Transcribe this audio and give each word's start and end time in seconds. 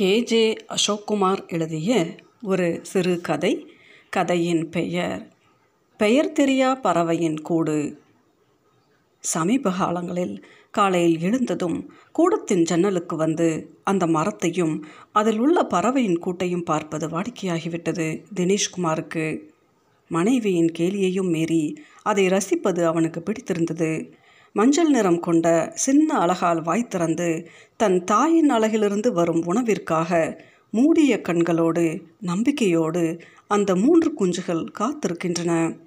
K J 0.00 0.56
Ashokkumar 0.68 1.46
எழுதிய 1.48 2.16
ஒரு 2.42 2.80
சிறு 2.82 3.20
கதை. 3.20 3.72
கதையின் 4.08 4.68
பெயர் 4.68 5.32
பெயர் 5.96 6.32
தெரியா 6.40 6.80
பறவையின் 6.80 7.40
கூடு. 7.40 8.00
சமீப 9.20 9.70
காலங்களில் 9.70 10.44
காலையில் 10.70 11.20
எழுந்ததும் 11.20 11.92
கூடத்தின் 12.12 12.62
ஜன்னலுக்கு 12.62 13.16
வந்து 13.16 13.76
அந்த 13.84 14.06
மரத்தையும் 14.06 14.86
அதில் 15.12 15.38
உள்ள 15.38 15.62
பறவையின் 15.62 16.20
கூட்டையும் 16.26 16.64
பார்ப்பது 16.64 17.08
வாடிக்கையாகிவிட்டது 17.08 18.24
தினேஷ்குமாருக்கு. 18.34 19.40
மனைவியின் 20.08 20.72
கேலியையும் 20.78 21.28
மீறி 21.28 21.82
அதை 22.02 22.26
ரசிப்பது 22.26 22.84
அவனுக்கு 22.84 23.22
பிடித்திருந்தது. 23.22 24.14
மஞ்சள் 24.56 24.90
நிறம் 24.90 25.20
கொண்ட 25.20 25.72
சின்ன 25.74 26.18
அழகால் 26.18 26.62
வாய் 26.62 26.88
திறந்து 26.88 27.48
தன் 27.76 28.04
தாயின் 28.04 28.50
அழகிலிருந்து 28.50 29.12
வரும் 29.12 29.42
உணவிற்காக 29.46 30.40
மூடிய 30.70 31.20
கண்களோடு 31.22 32.02
நம்பிக்கையோடு 32.20 33.20
அந்த 33.46 33.76
மூன்று 33.76 34.12
குஞ்சுகள் 34.12 34.62
காத்திருக்கின்றன. 34.78 35.78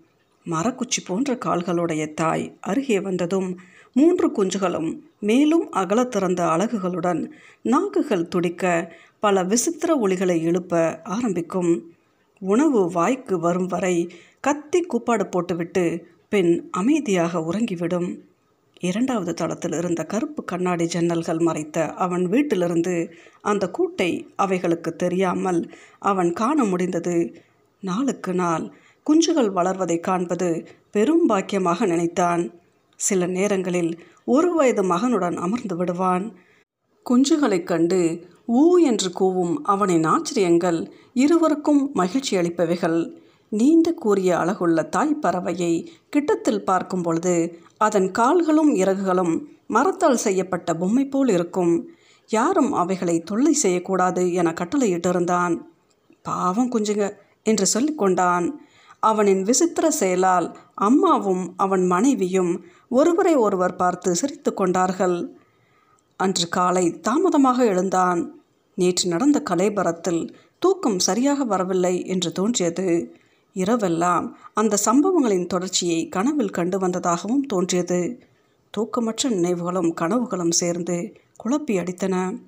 மரக்குச்சி 0.45 1.01
போன்ற 1.05 1.37
கால்களுடைய 1.45 2.13
தாய் 2.13 2.57
அருகே 2.61 2.99
வந்ததும் 2.99 3.59
மூன்று 3.93 4.27
குஞ்சுகளும் 4.27 4.99
மேலும் 5.19 5.71
அகல 5.71 6.03
திறந்த 6.03 6.43
அழகுகளுடன் 6.43 7.31
நாக்குகள் 7.61 8.27
துடிக்க 8.27 8.93
பல 9.19 9.43
விசித்திர 9.43 9.95
ஒளிகளை 9.95 10.43
எழுப்ப 10.43 11.01
ஆரம்பிக்கும். 11.03 11.71
உணவு 12.41 12.91
வாய்க்கு 12.91 13.39
வரும் 13.39 13.65
வரை 13.65 13.95
கத்தி 14.39 14.81
கூப்பாடு 14.81 15.27
போட்டுவிட்டு 15.27 16.07
பெண் 16.29 16.67
அமைதியாக 16.71 17.39
உறங்கிவிடும். 17.39 18.09
இரண்டாவது 18.79 19.33
தளத்தில் 19.33 19.73
இருந்த 19.73 20.05
கருப்பு 20.05 20.43
கண்ணாடி 20.43 20.85
ஜன்னல்கள் 20.85 21.41
மறைத்த 21.41 21.93
அவன் 21.93 22.25
வீட்டிலிருந்து 22.25 23.13
அந்த 23.41 23.71
கூட்டை 23.77 24.27
அவைகளுக்கு 24.35 24.95
தெரியாமல் 24.95 25.71
அவன் 25.99 26.33
காண 26.33 26.63
முடிந்தது. 26.63 27.33
நாளுக்கு 27.81 28.33
நாள் 28.33 28.73
குஞ்சுகள் 29.05 29.51
வளர்வதை 29.51 29.99
காண்பது 29.99 30.67
பெரும் 30.91 31.29
பாக்கியமாக 31.29 31.85
நினைத்தான். 31.85 32.53
சில 32.95 33.25
நேரங்களில் 33.25 33.99
ஒரு 34.25 34.53
வயது 34.53 34.83
மகனுடன் 34.83 35.35
அமர்ந்து 35.35 35.75
விடுவான். 35.75 36.35
குஞ்சுகளைக் 37.05 37.63
கண்டு 37.63 38.27
ஊ 38.47 38.83
என்று 38.83 39.09
கூவும் 39.19 39.55
அவனின் 39.63 40.03
ஆச்சரியங்கள் 40.03 40.91
இருவருக்கும் 41.13 41.91
மகிழ்ச்சி 41.93 42.37
அளிப்பவைகள். 42.37 43.13
நீண்ட 43.49 43.91
கூறிய 43.91 44.37
அழகுள்ள 44.37 44.89
தாய் 44.89 45.19
பறவையை 45.21 45.87
கிட்டத்தில் 46.15 46.63
பார்க்கும் 46.63 47.01
பொழுது 47.01 47.59
அதன் 47.77 48.11
கால்களும் 48.11 48.75
இறகுகளும் 48.75 49.45
மரத்தால் 49.67 50.17
செய்யப்பட்ட 50.17 50.75
பொம்மை 50.75 51.05
போல் 51.05 51.27
இருக்கும். 51.27 51.89
யாரும் 52.27 52.73
அவைகளை 52.73 53.19
தொல்லை 53.19 53.53
செய்யக்கூடாது 53.53 54.33
என 54.33 54.51
கட்டளையிட்டிருந்தான். 54.51 55.61
பாவம் 56.21 56.71
குஞ்சுங்க 56.71 57.17
என்று 57.43 57.65
சொல்லிக்கொண்டான் 57.73 58.51
அவனின் 58.99 59.41
விசித்திர 59.41 59.91
செயலால் 59.91 60.57
அம்மாவும் 60.73 61.53
அவன் 61.57 61.85
மனைவியும் 61.85 62.65
ஒருவரை 62.89 63.35
ஒருவர் 63.35 63.75
பார்த்து 63.75 64.15
சிரித்து 64.15 64.53
கொண்டார்கள். 64.53 65.37
அன்று 66.17 66.49
காலை 66.49 66.99
தாமதமாக 66.99 67.65
எழுந்தான். 67.65 68.41
நேற்று 68.75 69.09
நடந்த 69.09 69.43
கலைபரத்தில் 69.49 70.33
தூக்கம் 70.59 70.99
சரியாக 70.99 71.43
வரவில்லை 71.43 72.05
என்று 72.05 72.31
தோன்றியது. 72.31 73.17
இரவெல்லாம் 73.55 74.31
அந்த 74.53 74.75
சம்பவங்களின் 74.75 75.47
தொடர்ச்சியை 75.47 76.09
கனவில் 76.09 76.49
கண்டு 76.49 76.79
வந்ததாகவும் 76.79 77.45
தோன்றியது. 77.45 78.19
தூக்கமற்ற 78.77 79.29
நினைவுகளும் 79.29 79.93
கனவுகளும் 79.93 80.51
சேர்ந்து 80.51 81.13
குழப்பி 81.43 81.77
அடித்தன. 81.77 82.39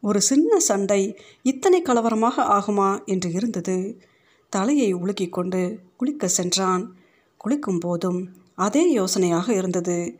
ஒரு 0.00 0.20
சின்ன 0.20 0.58
சண்டை 0.58 1.18
இத்தனை 1.42 1.82
கலவரமாக 1.82 2.42
ஆகுமா 2.42 3.04
என்று 3.04 3.32
இருந்தது. 3.32 4.00
தலையை 4.48 4.94
உலுக்கிக் 4.94 5.32
கொண்டு 5.32 5.80
குளிக்க 5.96 6.28
சென்றான். 6.28 6.94
குளிக்கும் 7.36 7.78
போதும் 7.78 8.28
அதே 8.54 8.96
யோசனையாக 8.96 9.48
இருந்தது. 9.48 10.18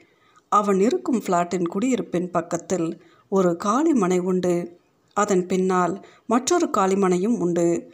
அவன் 0.49 0.81
இருக்கும் 0.81 1.23
ஃப்ளாட்டின் 1.27 1.69
குடியிருப்பின் 1.69 2.31
பக்கத்தில் 2.31 3.03
ஒரு 3.29 3.57
காளிமனை 3.65 4.19
உண்டு. 4.19 4.79
அதன் 5.13 5.47
பின்னால் 5.47 6.07
மற்றொரு 6.27 6.71
காளிமனையும் 6.77 7.39
உண்டு. 7.39 7.93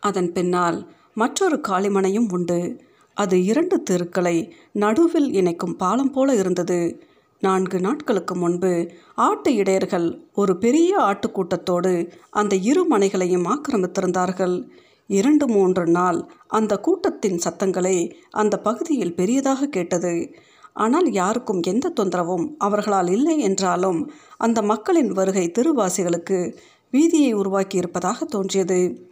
அதன் 0.00 0.32
பின்னால் 0.32 0.92
மற்றொரு 1.14 1.60
காளிமனையும் 1.68 2.32
உண்டு. 2.32 2.80
அது 3.14 3.44
இரண்டு 3.44 3.82
தெருக்களை 3.82 4.54
நடுவில் 4.72 5.32
இணைக்கும் 5.32 5.76
பாலம் 5.76 6.10
போல 6.10 6.34
இருந்தது. 6.34 7.02
நான்கு 7.40 7.80
நாட்களுக்கு 7.80 8.34
முன்பு 8.34 8.90
ஆட்டு 9.14 9.54
இடையர்கள் 9.54 10.20
ஒரு 10.34 10.56
பெரிய 10.56 10.98
ஆட்டுக்கூட்டத்தோடு 10.98 12.10
அந்த 12.30 12.54
இரு 12.54 12.84
மனைகளையும் 12.84 13.44
ஆக்கிரமித்திருந்தார்கள். 13.44 14.68
இரண்டு 15.06 15.48
மூன்று 15.48 15.86
நாள் 15.86 16.30
அந்த 16.46 16.78
கூட்டத்தின் 16.78 17.38
சத்தங்களே 17.44 18.12
அந்த 18.30 18.58
பகுதியில் 18.58 19.14
பெரியதாக 19.14 19.66
கேட்டது. 19.66 20.34
ஆனால் 20.72 21.12
யாருக்கும் 21.12 21.62
எந்த 21.62 21.92
தொந்தரவும் 22.00 22.46
அவர்களால் 22.58 23.10
இல்லை 23.10 23.38
என்றாலும் 23.38 24.12
அந்த 24.36 24.62
மக்களின் 24.62 25.08
வருகை 25.08 25.52
திருவாசிகளுக்கு 25.58 26.56
வீதியை 26.92 27.32
உருவாக்கி 27.32 27.76
இருப்பதாக 27.76 28.24
தோன்றியது. 28.24 29.10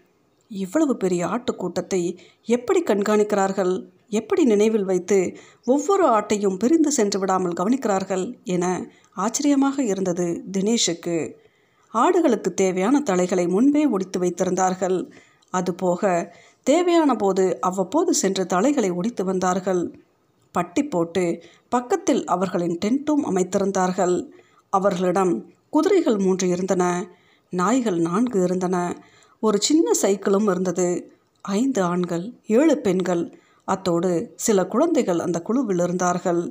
இவ்வளவு 0.50 0.96
பெரிய 0.96 1.26
ஆட்டுக்கூட்டத்தை 1.26 2.18
எப்படி 2.44 2.82
கண்காணிக்கிறார்கள்? 2.82 3.86
எப்படி 4.08 4.44
நினைவில் 4.44 4.84
வைத்து 4.84 5.36
ஒவ்வொரு 5.64 6.04
ஆட்டையும் 6.08 6.56
பிரிந்து 6.56 6.90
சென்று 6.92 7.18
விடாமல் 7.18 7.52
கவனிக்கிறார்கள் 7.52 8.24
என 8.44 8.64
ஆச்சரியமாக 9.14 9.82
இருந்தது 9.82 10.26
தினேஷுக்கு. 10.52 11.34
ஆடுகளுக்கு 11.94 12.50
தேவையான 12.54 13.00
தலைகளை 13.00 13.46
முன்பே 13.46 13.86
ஒடித்து 13.86 14.20
வைத்திருந்தார்கள். 14.20 14.98
அதுபோக 15.52 16.32
தேவையான 16.62 17.14
போது 17.14 17.60
அவ்வப்போது 17.60 18.14
சென்று 18.14 18.46
தலைகளை 18.46 18.90
ஒடித்து 18.90 19.24
வந்தார்கள். 19.24 19.82
பட்டி 20.52 20.82
போட்டு 20.84 21.42
பக்கத்தில் 21.68 22.24
அவர்களின் 22.24 22.78
டென்ட்டும் 22.84 23.24
அமைத்திருந்தார்கள். 23.30 24.16
அவர்களிடம் 24.72 25.32
குதிரைகள் 25.70 26.18
மூன்று 26.18 26.48
இருந்தன 26.48 26.84
நாய்கள் 27.52 27.98
நான்கு 27.98 28.42
இருந்தன 28.42 28.76
ஒரு 29.42 29.58
சின்ன 29.60 29.90
சைக்கிளும் 30.02 30.48
இருந்தது. 30.50 31.12
ஐந்து 31.44 31.82
ஆண்கள் 31.82 32.24
ஏழு 32.46 32.78
பெண்கள். 32.78 33.22
அத்தோடு 33.64 34.10
சில 34.36 34.66
குழந்தைகள் 34.66 35.18
அந்த 35.18 35.42
குழுவில் 35.42 35.78
இருந்தார்கள். 35.78 36.42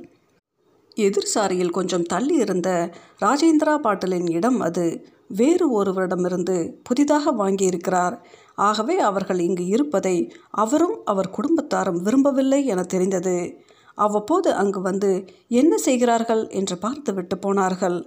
எதிர்சாரியில் 0.96 1.70
கொஞ்சம் 1.70 2.02
தள்ளி 2.02 2.34
இருந்த 2.34 2.90
ராஜேந்திரா 3.20 3.74
பாட்டலின் 3.76 4.28
இடம் 4.30 4.60
அது. 4.60 4.86
வேறு 5.28 5.66
ஒருவரிடமிருந்து 5.78 6.56
புதிதாக 6.82 7.32
வாங்கியிருக்கிறார். 7.32 8.16
ஆகவே 8.54 8.98
அவர்கள் 8.98 9.38
இங்கு 9.38 9.66
இருப்பதை 9.66 10.16
அவரும் 10.50 10.96
அவர் 11.04 11.34
குடும்பத்தாரும் 11.36 12.02
விரும்பவில்லை 12.02 12.66
என 12.66 12.82
தெரிந்தது. 12.82 13.36
அவ்வப்போது 13.94 14.52
அங்கு 14.52 14.80
வந்து 14.80 15.12
என்ன 15.48 15.76
செய்கிறார்கள் 15.78 16.48
என்று 16.48 16.78
பார்த்துவிட்டு 16.78 17.38
போனார்கள். 17.38 17.98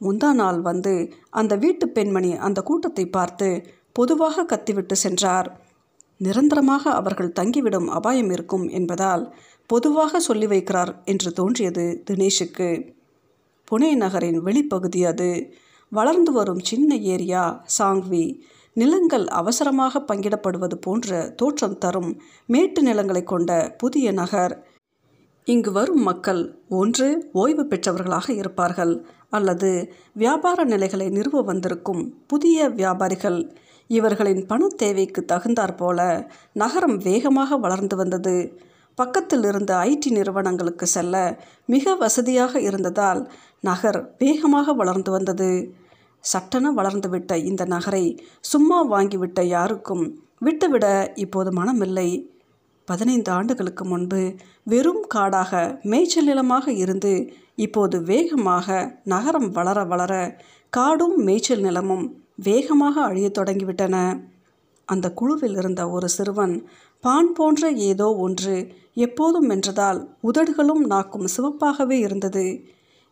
முந்தா 0.00 0.32
நாள் 0.32 0.60
வந்து 0.60 1.12
அந்த 1.30 1.56
வீட்டு 1.56 1.88
பெண்மணி 1.88 2.36
அந்த 2.36 2.60
கூட்டத்தை 2.62 3.06
பார்த்து 3.08 3.48
பொதுவாக 3.98 4.44
கத்திவிட்டு 4.44 4.96
சென்றார். 4.96 5.48
நிரந்தரமாக 6.18 6.90
அவர்கள் 6.90 7.32
தங்கிவிடும் 7.40 7.86
அபாயம் 7.86 8.30
இருக்கும் 8.30 8.68
என்பதால் 8.68 9.34
பொதுவாக 9.66 10.20
சொல்லி 10.20 10.46
வைக்கிறார் 10.46 10.92
என்று 11.04 11.32
தோன்றியது 11.32 12.02
தினேஷுக்கு. 12.10 12.70
புனே 13.70 13.94
நகரின் 13.94 14.38
வெளிப்பகுதி 14.44 15.06
அது. 15.06 15.52
வளர்ந்து 15.90 16.32
வரும் 16.32 16.58
சின்ன 16.58 16.96
ஏரியா 16.96 17.64
சாங்வி. 17.78 18.38
நிலங்கள் 18.72 19.26
அவசரமாக 19.26 20.04
பங்கிடப்படுவது 20.08 20.74
போன்ற 20.74 21.32
தோற்றம் 21.36 21.78
தரும் 21.78 22.22
மேட்டு 22.46 22.82
நிலங்களை 22.82 23.22
கொண்ட 23.22 23.74
புதிய 23.78 24.12
நகர். 24.12 24.66
இங்கு 25.44 25.72
வரும் 25.72 26.02
மக்கள் 26.02 26.58
ஒன்று 26.68 27.28
ஓய்வு 27.32 27.66
பெற்றவர்களாக 27.66 28.32
இருப்பார்கள். 28.32 29.06
அல்லது 29.30 29.92
வியாபார 30.12 30.64
நிலைகளை 30.64 31.08
நிறுவ 31.08 31.42
வந்திருக்கும் 31.42 32.02
புதிய 32.26 32.68
வியாபாரிகள். 32.68 33.40
இவர்களின் 33.90 34.42
பண 34.46 34.68
தேவைக்கு 34.76 35.20
தகுந்தாற்போல 35.32 36.00
நகரம் 36.52 36.96
வேகமாக 36.98 37.56
வளர்ந்து 37.56 37.96
வந்தது. 37.96 38.36
பக்கத்தில் 38.98 39.44
இருந்த 39.44 39.72
ஐடி 39.90 40.10
நிறுவனங்களுக்கு 40.10 40.86
செல்ல 40.86 41.16
மிக 41.66 41.94
வசதியாக 41.94 42.60
இருந்ததால் 42.60 43.20
நகர் 43.60 44.00
வேகமாக 44.18 44.72
வளர்ந்து 44.72 45.10
வந்தது. 45.10 45.50
சட்டென 46.24 46.72
வளர்ந்துவிட்ட 46.72 47.32
இந்த 47.44 47.64
நகரை 47.64 48.04
சும்மா 48.40 48.78
வாங்கிவிட்ட 48.90 49.40
யாருக்கும் 49.46 50.04
விட்டுவிட 50.38 50.86
இப்போது 51.14 51.50
மனமில்லை. 51.52 52.08
பதினைந்து 52.88 53.30
ஆண்டுகளுக்கு 53.30 53.84
முன்பு 53.84 54.20
வெறும் 54.62 55.04
காடாக 55.08 55.80
மேய்ச்சல் 55.82 56.24
நிலமாக 56.24 56.72
இருந்து 56.72 57.12
இப்போது 57.56 57.96
வேகமாக 58.02 58.66
நகரம் 59.04 59.50
வளர 59.50 59.78
வளர 59.84 60.12
காடும் 60.72 61.16
மேய்ச்சல் 61.24 61.60
நிலமும் 61.60 62.06
வேகமாக 62.38 62.94
அழியத் 63.00 63.38
தொடங்கிவிட்டன. 63.38 63.96
அந்த 64.88 65.06
குழுவில் 65.12 65.56
இருந்த 65.56 65.82
ஒரு 65.90 66.08
சிறுவன் 66.08 66.54
பான் 67.04 67.32
போன்ற 67.32 67.70
ஏதோ 67.70 68.06
ஒன்று 68.16 68.54
எப்போதும் 68.94 69.48
மென்றதால் 69.50 70.00
உதடுகளும் 70.20 70.82
நாக்கும் 70.84 71.26
சிவப்பாகவே 71.36 71.96
இருந்தது. 71.98 72.44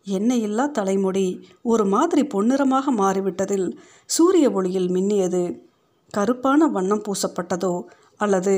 எண்ணெயில்லா 0.06 0.64
தலைமுடி 0.68 1.26
ஒரு 1.62 1.84
மாதிரி 1.84 2.22
பொன்னிறமாக 2.34 2.92
மாறிவிட்டதில் 2.96 3.68
சூரிய 4.06 4.50
ஒளியில் 4.50 4.90
மின்னியது. 4.90 5.44
கருப்பான 6.14 6.68
வண்ணம் 6.68 7.04
பூசப்பட்டதோ 7.06 7.74
அல்லது 8.16 8.54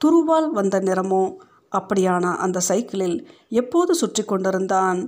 துருவால் 0.00 0.48
வந்த 0.50 0.76
நிறமோ 0.80 1.24
அப்படியான 1.72 2.24
அந்த 2.36 2.58
சைக்கிளில் 2.60 3.18
எப்போது 3.48 3.92
சுற்றி 3.94 4.22
கொண்டிருந்தான்? 4.24 5.00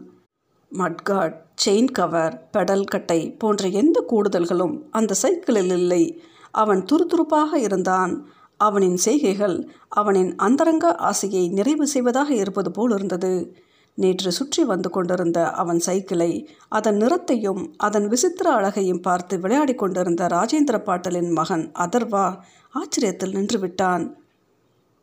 மட்கார்ட் 0.79 1.37
செயின் 1.65 1.91
கவர் 1.93 2.35
பெடல் 2.53 2.85
கட்டை 2.85 3.19
போன்ற 3.31 3.69
எந்த 3.69 3.99
கூடுதல்களும் 4.09 4.75
அந்த 4.91 5.15
சைக்கிளில் 5.15 5.71
இல்லை. 5.71 6.23
அவன் 6.51 6.85
துருதுருப்பாக 6.93 7.55
இருந்தான். 7.57 8.27
அவனின் 8.57 8.97
செய்கைகள் 8.97 9.69
அவனின் 9.89 10.33
அந்தரங்க 10.37 10.95
ஆசையை 10.95 11.49
நிறைவு 11.49 11.87
செய்வதாக 11.87 12.35
இருப்பது 12.35 12.71
போல் 12.71 12.91
இருந்தது. 12.91 13.55
நேற்று 13.99 14.33
சுற்றி 14.33 14.65
வந்து 14.65 14.91
கொண்டிருந்த 14.91 15.51
அவன் 15.51 15.79
சைக்கிளை 15.79 16.31
அதன் 16.69 16.97
நிறத்தையும் 16.97 17.63
அதன் 17.77 18.09
விசித்திர 18.09 18.47
அழகையும் 18.53 19.01
பார்த்து 19.01 19.41
விளையாடி 19.41 19.75
கொண்டிருந்த 19.75 20.27
ராஜேந்திர 20.27 20.79
பாட்டலின் 20.79 21.31
மகன் 21.33 21.65
அதர்வா 21.79 22.27
ஆச்சரியத்தில் 22.75 23.35
நின்று 23.35 23.59
விட்டான். 23.59 24.05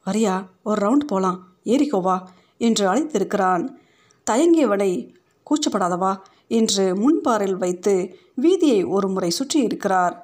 வரியா 0.05 0.35
ஒரு 0.63 0.79
ரவுண்ட் 0.87 1.07
போலாம். 1.07 1.39
ஏறிக்கோவா 1.65 2.17
என்று 2.57 2.85
அழைத்திருக்கிறான். 2.93 3.63
தயங்கியவனை 4.31 4.91
கூச்சப்படாதவா 5.51 6.11
என்று 6.59 6.85
முன்பாரில் 6.95 7.57
வைத்து 7.57 7.95
வீதியை 8.41 8.81
ஒரு 8.87 9.07
முறை 9.09 9.31
சுற்றி 9.31 9.59
இருக்கிறார் 9.63 10.15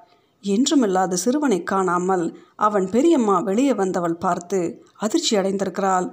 என்றுமில்லாத 0.44 1.18
சிறுவனை 1.24 1.60
காணாமல் 1.64 2.26
அவன் 2.56 2.86
பெரியம்மா 2.90 3.36
வெளியே 3.40 3.74
வந்தவள் 3.74 4.22
பார்த்து 4.26 4.60
அதிர்ச்சி 4.96 5.34
அடைந்திருக்கிறாள். 5.38 6.08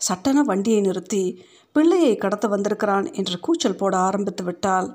சட்டன 0.00 0.42
வண்டியை 0.42 0.80
நிறுத்தி 0.80 1.22
பிள்ளையை 1.76 2.12
கடத்த 2.16 2.46
வந்திருக்கிறான் 2.48 3.06
என்று 3.12 3.36
கூச்சல் 3.40 3.78
போட 3.80 3.94
ஆரம்பித்து 3.98 4.42
விட்டாள். 4.44 4.88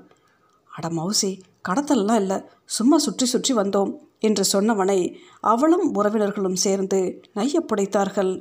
அட 0.72 0.88
மௌசி 0.90 1.32
கடத்தல்லாம் 1.70 2.20
இல்லை 2.20 2.38
சும்மா 2.78 2.98
சுற்றி 2.98 3.26
சுற்றி 3.26 3.54
வந்தோம் 3.54 3.92
என்று 4.20 4.44
சொன்னவனை 4.52 5.00
அவளும் 5.44 5.88
உறவினர்களும் 5.96 6.62
சேர்ந்து 6.66 7.00
நைய 7.34 7.60
புடைத்தார்கள். 7.70 8.32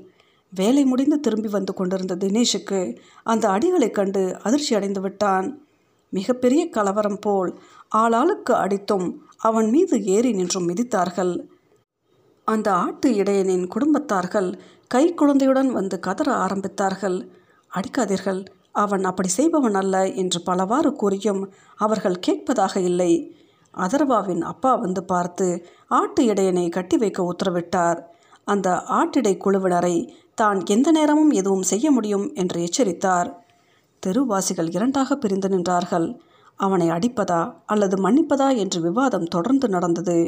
வேலை 0.50 0.84
முடிந்து 0.84 1.20
திரும்பி 1.20 1.48
வந்து 1.48 1.74
கொண்டிருந்த 1.74 2.16
தினேஷுக்கு 2.16 2.96
அந்த 3.22 3.48
அடிகளைக் 3.48 3.94
கண்டு 3.94 4.38
அதிர்ச்சி 4.42 4.74
அடைந்து 4.74 5.00
விட்டான். 5.00 5.66
மிகப்பெரிய 6.08 6.68
கலவரம் 6.68 7.18
போல் 7.18 7.58
ஆளாளுக்கு 7.96 8.50
அடித்தும் 8.50 9.12
அவன் 9.36 9.70
மீது 9.70 10.04
ஏறி 10.04 10.32
நின்றும் 10.32 10.68
மிதித்தார்கள். 10.68 11.46
அந்த 12.44 12.72
ஆட்டு 12.72 13.14
இடையனின் 13.14 13.68
குடும்பத்தார்கள் 13.68 14.58
கை 14.86 15.14
குழந்தையுடன் 15.14 15.72
வந்து 15.72 16.00
கதற 16.00 16.32
ஆரம்பித்தார்கள். 16.32 17.28
அடிக்காதீர்கள் 17.74 18.46
அவன் 18.72 19.04
அப்படி 19.04 19.28
செய்பவன் 19.28 19.74
அல்ல 19.74 20.06
என்று 20.08 20.42
பலவாறு 20.42 20.92
கூறியும் 20.92 21.52
அவர்கள் 21.76 22.18
கேட்பதாக 22.18 22.80
இல்லை. 22.80 23.36
அதர்வாவின் 23.76 24.40
அப்பா 24.40 24.74
வந்து 24.74 25.04
பார்த்து 25.04 25.66
ஆட்டு 25.88 26.24
இடையனை 26.24 26.68
கட்டி 26.68 26.96
வைக்க 26.96 27.34
உத்தரவிட்டார். 27.34 28.02
அந்த 28.44 28.70
ஆட்டிடை 28.70 29.36
குழுவினரை 29.36 30.14
தான் 30.38 30.58
எந்த 30.66 30.88
நேரமும் 30.90 31.30
எதுவும் 31.30 31.62
செய்ய 31.62 31.90
முடியும் 31.90 32.26
என்று 32.34 32.58
எச்சரித்தார். 32.60 33.28
தெருவாசிகள் 34.02 34.70
இரண்டாக 34.70 35.16
பிரிந்து 35.16 35.48
நின்றார்கள். 35.48 36.08
அவனை 36.56 36.90
அடிப்பதா 36.90 37.52
அல்லது 37.66 37.96
மன்னிப்பதா 37.96 38.48
என்று 38.56 38.80
விவாதம் 38.80 39.24
தொடர்ந்து 39.24 39.68
நடந்தது. 39.68 40.18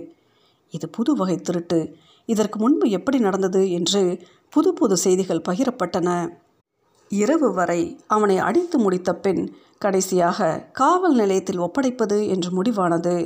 இது 0.70 0.88
புது 0.88 1.12
வகை 1.14 1.36
திருட்டு. 1.36 1.80
இதற்கு 2.28 2.58
முன்பு 2.58 2.90
எப்படி 2.90 3.18
நடந்தது 3.18 3.70
என்று 3.70 4.02
புது 4.48 4.70
புது 4.72 4.96
செய்திகள் 4.96 5.46
பகிரப்பட்டன. 5.48 6.08
இரவு 7.10 7.48
வரை 7.54 7.80
அவனை 8.06 8.36
அடித்து 8.38 8.78
முடித்த 8.78 9.10
பின் 9.14 9.42
கடைசியாக 9.78 10.48
காவல் 10.72 11.14
நிலையத்தில் 11.14 11.60
ஒப்படைப்பது 11.60 12.18
என்று 12.28 12.50
முடிவானது. 12.58 13.16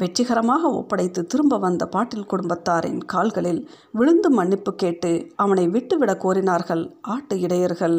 வெற்றிகரமாக 0.00 0.70
ஒப்படைத்து 0.70 1.26
திரும்ப 1.26 1.58
வந்த 1.58 1.86
பாட்டில் 1.86 2.26
குடும்பத்தாரின் 2.26 3.00
கால்களில் 3.04 3.60
விழுந்து 3.92 4.30
மன்னிப்பு 4.30 4.74
கேட்டு 4.74 5.10
அவனை 5.36 5.68
விட்டுவிட 5.68 6.12
கோரினார்கள் 6.14 6.84
ஆட்டு 7.14 7.40
இடையர்கள். 7.40 7.96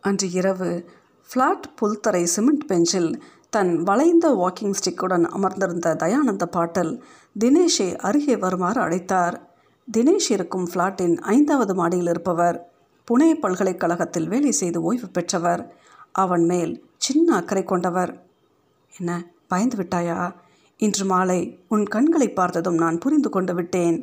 அன்று 0.00 0.30
இரவு 0.30 0.70
ஃப்ளாட் 1.28 1.66
புல்தரை 1.78 2.22
சிமெண்ட் 2.22 2.66
பெஞ்சில் 2.66 3.22
தன் 3.50 3.82
வளைந்த 3.82 4.26
வாக்கிங் 4.34 4.76
ஸ்டிக்குடன் 4.80 5.26
அமர்ந்திருந்த 5.26 5.94
தயானந்த 5.94 6.46
பாட்டல் 6.56 6.92
தினேஷை 7.38 7.88
அருகே 7.96 8.36
வருமாறு 8.36 8.80
அழைத்தார். 8.80 9.36
தினேஷ் 9.88 10.30
இருக்கும் 10.30 10.66
ஃப்ளாட்டின் 10.70 11.16
ஐந்தாவது 11.34 11.74
மாடியில் 11.74 12.06
இருப்பவர் 12.06 12.58
புனே 13.08 13.30
பல்கலைக்கழகத்தில் 13.34 14.28
வேலை 14.28 14.52
செய்து 14.52 14.82
ஓய்வு 14.82 15.08
பெற்றவர். 15.08 15.62
அவன் 16.12 16.44
மேல் 16.44 16.74
சின்ன 16.96 17.34
அக்கறை 17.34 17.64
கொண்டவர். 17.64 18.12
என்ன 18.98 19.10
பயந்து 19.48 19.76
விட்டாயா? 19.76 20.18
இன்று 20.80 21.04
மாலை 21.04 21.58
உன் 21.68 21.84
கண்களை 21.84 22.28
பார்த்ததும் 22.32 22.74
நான் 22.74 22.98
புரிந்து 22.98 23.30
கொண்டு 23.30 23.54
விட்டேன். 23.54 23.96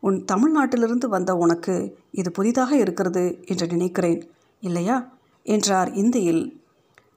உன் 0.00 0.24
தமிழ்நாட்டிலிருந்து 0.32 1.06
வந்த 1.06 1.34
உனக்கு 1.34 1.98
இது 2.10 2.30
புதிதாக 2.30 2.76
இருக்கிறது 2.76 3.38
என்று 3.44 3.66
நினைக்கிறேன் 3.66 4.20
இல்லையா? 4.60 4.96
என்றார் 5.46 5.92
இந்தியில். 5.92 6.42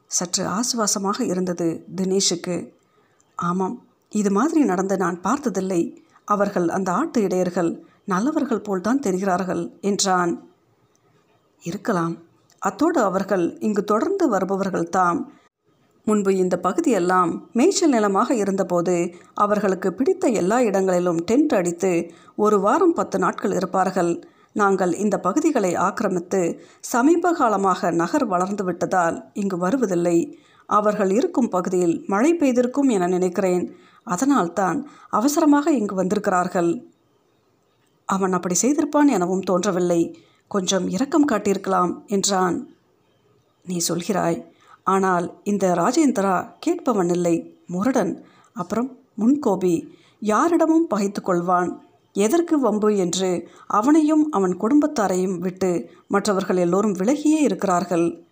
சற்று 0.07 0.43
ஆசுவாசமாக 0.47 1.21
இருந்தது 1.21 1.85
தினேஷுக்கு. 1.95 2.73
ஆமாம் 3.35 3.75
இது 4.09 4.31
மாதிரி 4.31 4.63
நடந்து 4.63 4.97
நான் 4.97 5.21
பார்த்ததில்லை. 5.21 5.81
அவர்கள் 6.25 6.67
அந்த 6.69 6.91
ஆட்டு 6.91 7.21
இடையர்கள் 7.21 7.71
நல்லவர்கள் 8.05 8.61
போல்தான் 8.61 8.99
தெரிகிறார்கள் 8.99 9.63
என்றான். 9.81 10.33
இருக்கலாம் 11.63 12.17
அத்தோடு 12.61 12.99
அவர்கள் 13.01 13.57
இங்கு 13.59 13.83
தொடர்ந்து 13.83 14.29
வருபவர்கள் 14.29 14.89
தாம் 14.89 15.33
முன்பு 16.05 16.37
இந்த 16.37 16.57
பகுதியெல்லாம் 16.57 17.49
மேய்ச்சல் 17.53 17.89
நிலமாக 17.89 18.35
இருந்தபோது 18.35 19.15
அவர்களுக்கு 19.33 19.93
பிடித்த 19.93 20.27
எல்லா 20.27 20.61
இடங்களிலும் 20.61 21.19
டென்ட் 21.31 21.53
அடித்து 21.55 22.11
ஒரு 22.35 22.59
வாரம் 22.59 22.93
பத்து 22.93 23.19
நாட்கள் 23.19 23.51
இருப்பார்கள். 23.51 24.23
நாங்கள் 24.53 24.93
இந்த 24.93 25.19
பகுதிகளை 25.19 25.75
ஆக்கிரமித்து 25.75 26.61
சமீப 26.79 27.33
காலமாக 27.33 27.91
நகர் 27.91 28.25
வளர்ந்து 28.25 28.63
விட்டதால் 28.63 29.25
இங்கு 29.33 29.57
வருவதில்லை. 29.57 30.39
அவர்கள் 30.65 31.09
இருக்கும் 31.09 31.49
பகுதியில் 31.49 32.03
மழை 32.07 32.33
பெய்திருக்கும் 32.33 32.89
என 32.89 33.07
நினைக்கிறேன். 33.07 33.75
அதனால்தான் 34.03 34.89
அவசரமாக 35.09 35.71
இங்கு 35.71 35.95
வந்திருக்கிறார்கள். 35.95 36.89
அவன் 38.05 38.33
அப்படி 38.33 38.55
செய்திருப்பான் 38.61 39.07
எனவும் 39.07 39.39
தோன்றவில்லை. 39.39 40.17
கொஞ்சம் 40.47 40.89
இரக்கம் 40.89 41.27
காட்டியிருக்கலாம் 41.31 41.93
என்றான். 42.07 42.69
நீ 43.65 43.81
சொல்கிறாய் 43.87 44.39
ஆனால் 44.83 45.41
இந்த 45.43 45.65
ராஜேந்திரா 45.75 46.35
கேட்பவன் 46.59 47.09
இல்லை 47.09 47.35
முரடன் 47.67 48.25
அப்புறம் 48.53 48.89
முன்கோபி 49.17 49.73
யாரிடமும் 50.19 50.87
பகைத்து 50.87 51.21
கொள்வான். 51.21 51.71
எதற்கு 52.13 52.59
வம்பு 52.59 52.97
என்று 52.97 53.49
அவனையும் 53.67 54.31
அவன் 54.31 54.55
குடும்பத்தாரையும் 54.57 55.37
விட்டு 55.37 55.89
மற்றவர்கள் 56.07 56.57
எல்லோரும் 56.57 56.93
விலகியே 56.93 57.39
இருக்கிறார்கள். 57.41 58.25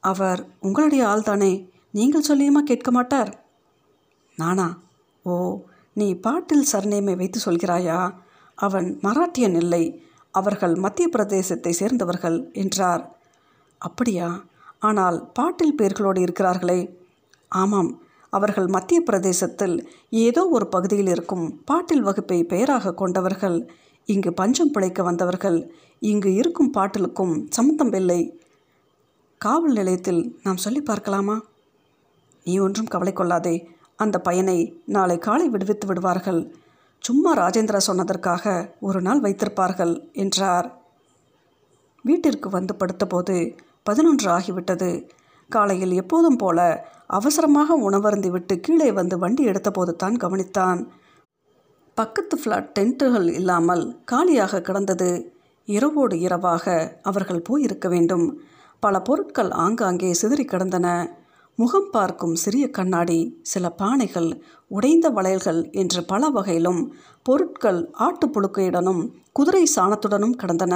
அவர் 0.00 0.46
உங்களுடைய 0.60 1.06
ஆள்தானே 1.06 1.52
நீங்கள் 1.92 2.26
சொல்லியுமா 2.28 2.62
கேட்க 2.62 2.90
மாட்டார்? 2.90 3.44
நானா? 4.36 4.78
ஓ 5.22 5.58
நீ 5.92 6.14
பாட்டில் 6.14 6.70
சர்நேமை 6.72 7.16
வைத்து 7.16 7.40
சொல்கிறாயா? 7.44 8.14
அவன் 8.54 8.98
மராட்டியன் 9.02 9.56
இல்லை. 9.56 10.02
அவர்கள் 10.30 10.74
மத்திய 10.74 11.08
பிரதேசத்தை 11.12 11.70
சேர்ந்தவர்கள் 11.70 12.50
என்றார். 12.52 13.18
அப்படியா? 13.78 14.28
ஆனால் 14.80 15.30
பாட்டில் 15.32 15.76
பேர்களோடு 15.78 16.20
இருக்கிறார்களே. 16.20 16.80
ஆமாம் 17.48 17.90
அவர்கள் 18.32 18.66
மத்திய 18.66 19.00
பிரதேசத்தில் 19.00 19.76
ஏதோ 20.10 20.42
ஒரு 20.46 20.66
பகுதியில் 20.66 21.06
இருக்கும் 21.06 21.46
பாட்டில் 21.64 22.02
வகுப்பை 22.02 22.44
பெயராக 22.44 22.94
கொண்டவர்கள். 22.94 23.70
இங்கு 24.04 24.32
பஞ்சம் 24.32 24.70
பிழைக்க 24.70 25.02
வந்தவர்கள். 25.02 25.58
இங்கு 25.98 26.34
இருக்கும் 26.34 26.72
பாட்டிலுக்கும் 26.72 27.46
சம்மந்தம் 27.48 27.92
இல்லை. 27.92 28.20
காவல் 29.38 29.72
நிலையத்தில் 29.72 30.22
நாம் 30.42 30.56
சொல்லி 30.56 30.80
பார்க்கலாமா? 30.80 31.36
நீ 32.44 32.58
ஒன்றும் 32.58 32.86
கவலை 32.86 33.12
கொள்ளாதே. 33.12 33.68
அந்த 33.96 34.18
பையனை 34.18 34.58
நாளை 34.86 35.18
காலை 35.18 35.48
விடுவித்து 35.48 35.86
விடுவார்கள். 35.86 36.40
சும்மா 37.04 37.36
ராஜேந்திரா 37.36 37.80
சொன்னதற்காக 37.86 38.70
ஒரு 38.80 39.00
நாள் 39.00 39.20
வைத்திருப்பார்கள் 39.20 39.94
என்றார். 40.12 40.68
வீட்டிற்கு 42.02 42.48
வந்து 42.48 42.74
படுத்தபோது 42.78 43.58
பதினொன்று 43.86 44.28
ஆகிவிட்டது. 44.30 44.90
காலையில் 45.50 45.92
எப்போதும் 45.92 46.36
போல 46.36 46.58
அவசரமாக 47.06 47.76
உணவருந்திவிட்டு 47.90 48.60
கீழே 48.60 48.92
வந்து 48.92 49.18
வண்டி 49.18 49.44
எடுத்தபோது 49.46 49.92
தான் 49.96 50.16
கவனித்தான். 50.16 50.80
பக்கத்து 51.94 52.34
ஃப்ளாட் 52.40 52.68
டென்ட்டுகள் 52.78 53.28
இல்லாமல் 53.32 53.84
காலியாக 54.04 54.60
கிடந்தது. 54.60 55.32
இரவோடு 55.68 56.20
இரவாக 56.20 56.74
அவர்கள் 57.02 57.42
போயிருக்க 57.42 57.88
வேண்டும். 57.88 58.26
பல 58.80 59.00
பொருட்கள் 59.00 59.50
ஆங்காங்கே 59.50 60.12
சிதறி 60.12 60.44
கிடந்தன. 60.44 61.16
முகம் 61.58 61.90
பார்க்கும் 61.90 62.34
சிறிய 62.34 62.70
கண்ணாடி 62.70 63.18
சில 63.42 63.74
பானைகள் 63.78 64.28
உடைந்த 64.68 65.06
வளையல்கள் 65.08 65.60
என்று 65.70 66.00
பல 66.04 66.28
வகையிலும் 66.28 66.80
பொருட்கள் 67.22 67.80
ஆட்டுப்புழுக்கையுடனும் 67.98 69.02
குதிரை 69.32 69.64
சாணத்துடனும் 69.76 70.38
கிடந்தன. 70.42 70.74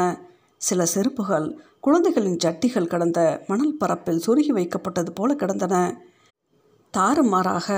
சில 0.66 0.84
செருப்புகள் 0.94 1.46
குழந்தைகளின் 1.80 2.40
ஜட்டிகள் 2.44 2.90
கடந்த 2.92 3.20
மணல் 3.46 3.76
பரப்பில் 3.76 4.22
சொருகி 4.26 4.52
வைக்கப்பட்டது 4.58 5.10
போல 5.14 5.30
கிடந்தன. 5.34 5.74
தாறுமாறாக 6.94 7.68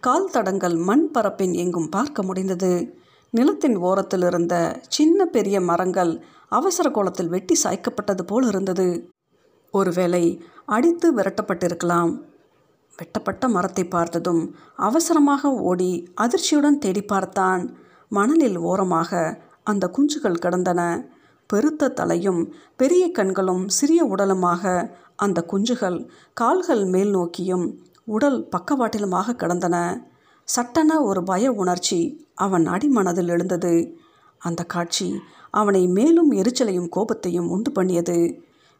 கால் 0.00 0.30
தடங்கள் 0.30 0.76
மண் 0.88 1.06
பரப்பின் 1.14 1.54
எங்கும் 1.54 1.88
பார்க்க 1.88 2.22
முடிந்தது. 2.22 2.72
நிலத்தின் 3.32 3.76
ஓரத்தில் 3.88 4.22
இருந்த 4.22 4.54
சின்ன 4.88 5.26
பெரிய 5.26 5.56
மரங்கள் 5.60 6.12
அவசர 6.48 6.86
கோலத்தில் 6.90 7.28
வெட்டி 7.28 7.56
சாய்க்கப்பட்டது 7.64 8.22
போல் 8.26 8.46
இருந்தது. 8.46 8.88
ஒருவேளை 9.74 10.24
அடித்து 10.66 11.08
விரட்டப்பட்டிருக்கலாம். 11.14 12.12
வெட்டப்பட்ட 12.98 13.44
மரத்தை 13.48 13.84
பார்த்ததும் 13.88 14.42
அவசரமாக 14.88 15.52
ஓடி 15.68 15.92
அதிர்ச்சியுடன் 16.20 16.82
தேடி 16.84 17.02
பார்த்தான். 17.02 17.62
மணலில் 18.12 18.58
ஓரமாக 18.70 19.20
அந்த 19.62 19.84
குஞ்சுகள் 19.96 20.42
கிடந்தன. 20.44 20.82
பெருத்த 21.50 21.92
தலையும் 21.98 22.42
பெரிய 22.80 23.04
கண்களும் 23.10 23.64
சிறிய 23.78 24.00
உடலுமாக 24.04 24.62
அந்த 25.16 25.38
குஞ்சுகள் 25.52 25.98
கால்கள் 26.40 26.84
மேல் 26.84 27.10
நோக்கியும் 27.10 27.66
உடல் 28.14 28.38
பக்கவாட்டிலுமாக 28.54 29.34
கிடந்தன. 29.34 29.76
சட்டென 30.48 30.92
ஒரு 31.08 31.20
பய 31.22 31.52
உணர்ச்சி 31.52 32.00
அவன் 32.44 32.64
அடிமனதில் 32.66 33.30
எழுந்தது. 33.34 33.74
அந்த 34.40 34.60
காட்சி 34.64 35.08
அவனை 35.60 35.82
மேலும் 35.96 36.30
எரிச்சலையும் 36.32 36.92
கோபத்தையும் 36.96 37.50
உண்டு 37.54 37.70
பண்ணியது. 37.72 38.18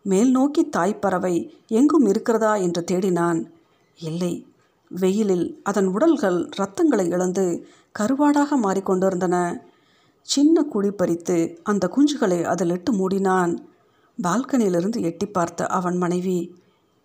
மேல் 0.05 0.31
நோக்கி 0.31 0.63
தாய்ப்பறவை 0.77 1.35
எங்கும் 1.79 2.07
இருக்கிறதா 2.07 2.53
என்று 2.67 2.83
தேடினான். 2.91 3.41
இல்லை 3.99 4.33
வெயிலில் 4.91 5.47
அதன் 5.63 5.89
உடல்கள் 5.95 6.39
இரத்தங்களை 6.57 7.07
இழந்து 7.15 7.45
கருவாடாக 7.95 8.57
மாறிக்கொண்டிருந்தன. 8.65 9.37
சின்ன 10.29 10.63
குழி 10.63 10.91
பறித்து 10.91 11.37
அந்த 11.63 11.85
குஞ்சுகளை 11.95 12.39
அதில் 12.43 12.71
இட்டு 12.71 12.91
மூடினான். 12.93 13.53
பால்கனியிலிருந்து 14.19 14.99
எட்டி 15.01 15.27
பார்த்த 15.27 15.67
அவன் 15.67 15.97
மனைவி 15.97 16.39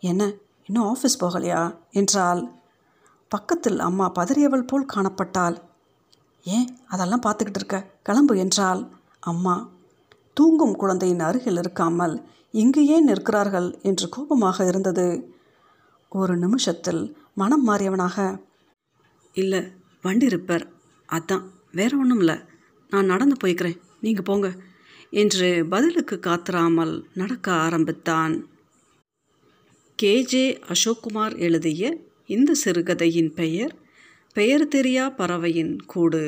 என்ன 0.04 0.24
இன்னும் 0.70 0.88
ஆஃபீஸ் 0.94 1.22
போகலையா? 1.22 1.62
என்றாள். 1.92 2.42
பக்கத்தில் 3.32 3.80
அம்மா 3.80 4.06
பதறியவள் 4.16 4.68
போல் 4.68 4.92
காணப்பட்டாள். 4.94 5.56
ஏன் 6.46 6.68
அதெல்லாம் 6.88 7.24
பார்த்துக்கிட்டு 7.26 7.60
இருக்க? 7.62 7.78
கிளம்பு 8.04 8.34
என்றாள். 8.38 8.82
அம்மா 9.24 9.56
தூங்கும் 10.34 10.76
குழந்தையின் 10.76 11.20
அருகில் 11.20 11.60
இருக்காமல் 11.62 12.16
இங்கு 12.54 12.82
ஏன் 12.88 13.04
நிற்கிறார்கள் 13.04 13.70
என்று 13.82 14.08
கோபமாக 14.10 14.66
இருந்தது. 14.66 15.08
ஒரு 16.12 16.34
நிமிஷத்தில் 16.38 17.02
மனம் 17.34 17.66
மாறியவனாக 17.68 18.18
இல்லை 19.36 19.62
வண்டி 20.04 20.28
ரிப்பேர் 20.28 20.66
அதான் 21.10 21.46
வேற 21.72 21.92
ஒன்றும் 21.98 22.20
இல்லை 22.20 22.36
நான் 22.96 23.12
நடந்து 23.14 23.36
போய்க்கிறேன். 23.44 23.80
நீங்கள் 24.02 24.24
போங்க. 24.24 24.50
என்று 25.12 25.66
பதிலுக்கு 25.70 26.16
காத்திராமல் 26.22 26.96
நடக்க 27.14 27.52
ஆரம்பித்தான். 27.68 28.36
கேஜே 30.04 30.48
அசோக்குமார் 30.72 31.36
எழுதிய 31.38 31.84
இந்த 32.26 32.54
சிறுகதையின் 32.54 33.32
பெயர் 33.34 33.74
பெயர் 34.34 34.68
தெரியா 34.68 35.06
பறவையின் 35.16 35.74
கூடு. 35.86 36.24